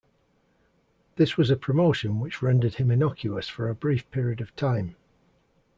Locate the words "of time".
4.41-4.95